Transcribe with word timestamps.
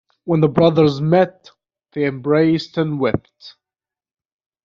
When 0.23 0.39
the 0.41 0.47
brothers 0.47 0.99
met, 0.99 1.51
they 1.91 2.05
embraced 2.05 2.75
and 2.79 2.99
wept. 2.99 3.55